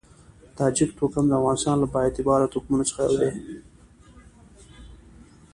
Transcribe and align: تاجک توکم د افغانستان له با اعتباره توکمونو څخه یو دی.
تاجک 0.57 0.89
توکم 0.97 1.25
د 1.27 1.31
افغانستان 1.39 1.75
له 1.79 1.87
با 1.93 1.99
اعتباره 2.05 2.51
توکمونو 2.53 2.83
څخه 2.89 2.99
یو 3.05 3.15
دی. 3.21 3.31